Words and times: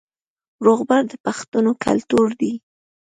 روغبړ 0.65 1.01
د 1.11 1.13
پښتنو 1.25 1.71
کلتور 1.85 2.27
دی 2.41 2.53